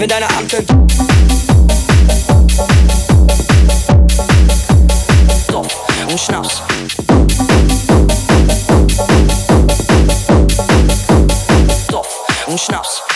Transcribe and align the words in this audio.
Wenn 0.00 0.08
deine 0.08 0.26
Alte 0.34 0.64
Stoff 5.44 5.88
und 6.10 6.18
Schnaps. 6.18 6.62
Stoff 11.86 12.46
und 12.46 12.58
Schnaps. 12.58 13.09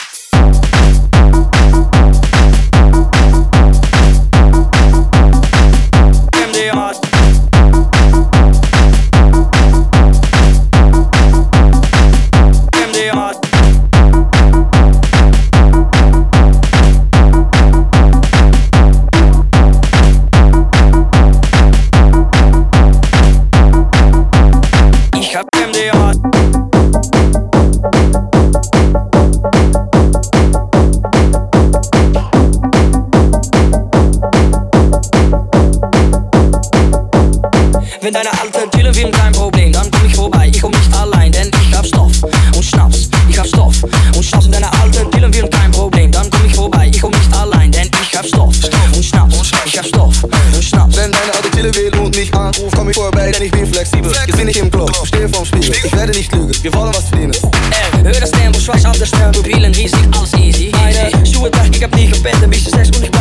Wenn 38.04 38.12
deine 38.12 38.38
Alte 38.38 38.68
chillen 38.76 38.94
will, 38.94 39.10
kein 39.12 39.32
Problem, 39.32 39.72
dann 39.72 39.90
komm 39.90 40.04
ich 40.04 40.14
vorbei. 40.14 40.50
Ich 40.52 40.60
komm 40.60 40.72
nicht 40.72 40.94
allein, 40.94 41.32
denn 41.32 41.50
ich 41.66 41.74
hab 41.74 41.86
Stoff 41.86 42.12
und 42.54 42.62
Schnaps. 42.62 43.08
Ich 43.30 43.38
hab 43.38 43.46
Stoff 43.46 43.82
und 43.82 44.22
Schnaps. 44.22 44.44
Wenn 44.44 44.52
deine 44.52 44.70
Alte 44.74 45.10
chillen 45.10 45.32
will, 45.32 45.48
kein 45.48 45.70
Problem, 45.70 46.12
dann 46.12 46.28
komm 46.28 46.44
ich 46.44 46.54
vorbei. 46.54 46.90
Ich 46.92 47.00
komm 47.00 47.12
nicht 47.12 47.32
allein, 47.32 47.72
denn 47.72 47.88
ich 48.02 48.14
hab 48.14 48.26
Stoff 48.26 48.54
und 48.94 49.02
Schnaps. 49.02 49.50
Ich 49.64 49.78
hab 49.78 49.86
Stoff 49.86 50.22
und 50.22 50.62
Schnaps. 50.62 50.96
Wenn 50.98 51.12
deine 51.12 51.32
Alte 51.34 51.50
chillen 51.52 51.74
will 51.74 51.98
und 51.98 52.14
mich 52.14 52.34
anruft, 52.34 52.76
komm 52.76 52.90
ich 52.90 52.94
vorbei, 52.94 53.32
denn 53.32 53.42
ich 53.42 53.50
bin 53.50 53.72
flexibel. 53.72 54.12
Jetzt 54.12 54.36
bin 54.36 54.48
ich 54.48 54.58
im 54.58 54.70
Club, 54.70 54.94
stehe 55.06 55.26
vorm 55.26 55.46
Spiegel. 55.46 55.74
Ich 55.82 55.96
werde 55.96 56.12
nicht 56.12 56.30
lügen, 56.30 56.52
wir 56.60 56.74
wollen 56.74 56.94
was 56.94 57.08
verdienen. 57.08 57.32
Ey, 57.32 58.02
hör 58.02 58.20
das 58.20 58.30
Tempo, 58.32 58.60
schweiß 58.60 58.84
auf 58.84 58.98
das 58.98 59.10
Tempo, 59.12 59.38
Mobilen 59.38 59.74
riesig, 59.74 60.06
alles 60.12 60.34
easy. 60.34 60.70
Meine 60.72 61.10
Schuhe 61.26 61.50
ich 61.72 61.82
hab 61.82 61.94
nie 61.96 62.08
gepennt, 62.08 62.42
ein 62.42 62.50
bisschen 62.50 62.72
Sex 62.74 62.94
und 62.98 63.04
ich 63.04 63.13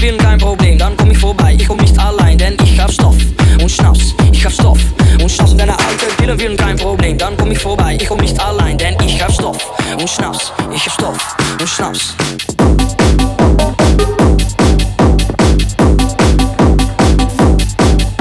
Will, 0.00 0.16
kein 0.16 0.38
Problem, 0.38 0.78
dann 0.78 0.96
komm 0.96 1.10
ich 1.10 1.18
vorbei. 1.18 1.56
Ich 1.58 1.68
komm 1.68 1.76
nicht 1.76 1.98
allein, 1.98 2.38
denn 2.38 2.56
ich 2.64 2.80
hab 2.80 2.90
Stoff 2.90 3.16
und 3.60 3.70
Schnaps. 3.70 4.14
Ich 4.32 4.42
hab 4.42 4.52
Stoff 4.52 4.78
und 5.20 5.30
Schnaps. 5.30 5.54
Deine 5.54 5.72
Alte 5.72 6.06
chillen 6.18 6.40
will, 6.40 6.56
kein 6.56 6.76
Problem, 6.76 7.18
dann 7.18 7.36
komm 7.36 7.50
ich 7.50 7.58
vorbei. 7.58 7.98
Ich 8.00 8.08
komm 8.08 8.18
nicht 8.18 8.40
allein, 8.40 8.78
denn 8.78 8.96
ich 9.04 9.22
hab 9.22 9.30
Stoff 9.30 9.58
und 9.98 10.08
Schnaps. 10.08 10.52
Ich 10.74 10.86
hab 10.86 10.92
Stoff 10.94 11.36
und 11.60 11.68
Schnaps. 11.68 12.14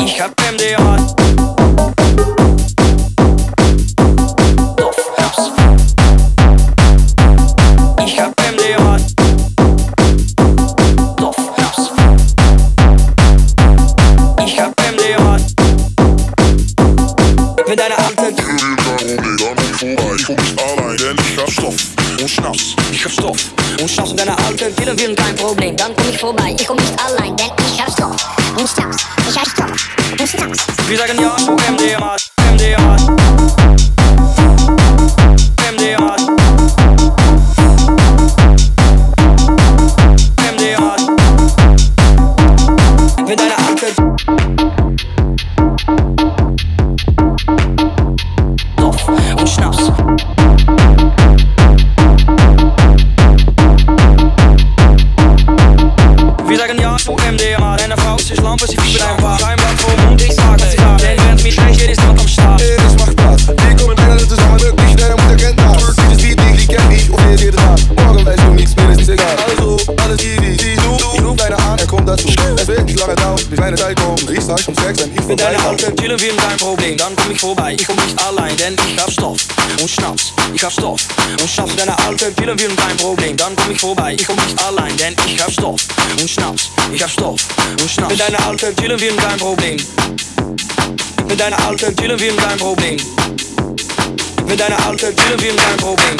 Ich 0.03 0.21
hab 0.21 0.31
MDMA. 0.51 0.98
Ich 22.91 23.03
hab 23.03 23.11
Stoff 23.11 23.37
und 23.79 23.89
Schnaps. 23.89 24.09
Wenn 24.11 24.17
deine 24.17 24.37
Alte 24.37 24.73
chillen 24.75 24.99
will, 24.99 25.15
kein 25.15 25.35
Problem. 25.35 25.75
Dann 25.75 25.95
komm 25.95 26.09
ich 26.09 26.17
vorbei, 26.17 26.55
ich 26.57 26.67
komm 26.67 26.77
nicht 26.77 26.93
allein, 27.03 27.35
denn 27.37 27.51
ich 27.71 27.81
hab 27.81 27.91
Stoff 27.91 28.15
und 28.57 28.69
Schnaps. 28.69 29.05
Ich 29.29 29.37
hab 29.37 29.47
Stoff 29.47 29.89
und 30.19 30.27
Schnaps. 30.27 30.65
Wir 30.87 30.97
sagen 30.97 31.19
ja 31.21 31.35
MDMA. 31.71 32.15
MDMA. 32.53 32.97
MDMA. 35.71 36.15
MDMA. 40.51 40.95
Wenn 43.25 43.37
deine 43.37 43.57
Alte 43.57 44.38
Columbus, 58.49 58.73
if 58.73 58.99
you 58.99 59.07
ain't 59.07 59.21
wild. 59.21 59.38
Kommt. 74.25 74.37
Ich 74.37 74.43
sag 74.43 74.97
wenn 74.97 75.13
ich 75.13 75.27
Wenn 75.27 75.37
deine 75.37 75.57
vorbeikomme. 75.57 75.69
Alte 75.69 75.95
chillen 75.95 76.21
will, 76.21 76.35
kein 76.35 76.57
Problem, 76.57 76.97
dann 76.97 77.15
komm 77.15 77.31
ich 77.31 77.39
vorbei. 77.39 77.75
Ich 77.77 77.87
komm 77.87 77.95
nicht 77.97 78.27
allein, 78.27 78.57
denn 78.57 78.75
ich 78.87 79.01
hab 79.01 79.11
Stoff 79.11 79.37
und 79.79 79.89
Schnaps. 79.89 80.33
Ich 80.53 80.63
hab 80.63 80.71
Stoff 80.71 81.01
und 81.39 81.49
Schnaps. 81.49 81.69
Wenn 81.69 81.77
deine 81.77 81.99
Alte 81.99 82.35
chillen 82.35 82.59
will, 82.59 82.75
kein 82.75 82.97
Problem, 82.97 83.37
dann 83.37 83.55
komm 83.55 83.71
ich 83.71 83.79
vorbei. 83.79 84.15
Ich 84.17 84.25
komm 84.25 84.35
nicht 84.35 84.61
allein, 84.63 84.95
denn 84.97 85.15
ich 85.25 85.41
hab 85.41 85.51
Stoff 85.51 85.81
und 86.19 86.29
Schnaps. 86.29 86.69
Ich 86.93 87.01
hab 87.01 87.09
Stoff 87.09 87.39
und 87.79 87.89
Schnaps. 87.89 88.11
Wenn 88.11 88.17
deine 88.17 88.45
Alte 88.45 88.75
chillen 88.75 88.99
will, 88.99 89.15
kein 89.15 89.37
Problem. 89.37 89.77
Wenn 91.27 91.37
deine 91.37 91.59
Alte 91.59 91.95
chillen 91.95 92.19
will, 92.19 92.35
kein 92.35 92.57
Problem. 92.57 92.97
Wenn 94.45 94.57
deine 94.57 94.85
Alte 94.85 95.13
chillen 95.15 95.41
will, 95.41 95.55
kein 95.55 95.77
Problem. 95.77 96.17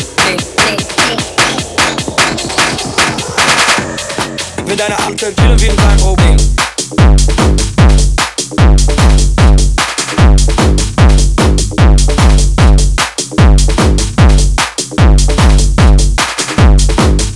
Wenn 4.66 4.78
deine 4.78 5.00
Alte 5.00 5.34
chillen 5.36 5.62
will, 5.62 5.76
kein 5.76 5.98
Problem. 5.98 6.38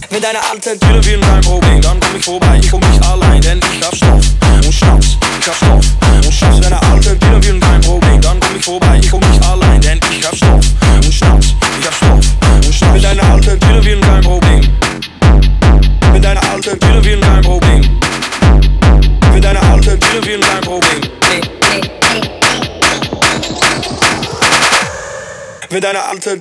mit 0.10 0.24
deiner 0.24 0.40
Art 0.40 0.62
Kilo 0.80 1.06
wie 1.06 1.14
in 1.14 1.22
deinem 1.22 1.42
Problem. 1.42 1.93
mit 25.74 25.84
deiner 25.84 26.06
alten. 26.08 26.40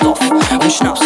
Kopf 0.00 0.30
und 0.30 0.72
Schnaps. 0.72 1.00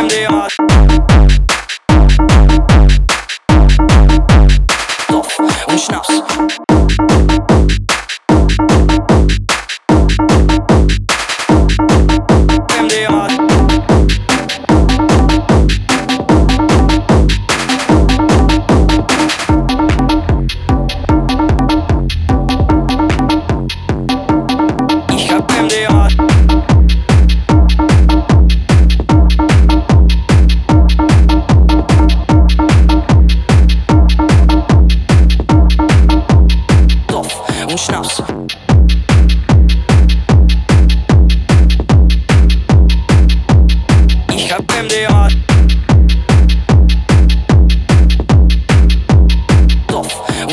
MDA. 0.00 0.48
Kopf 5.08 5.38
und 5.38 5.80
Schnaps. 5.80 6.19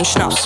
Schnaps. 0.06 0.37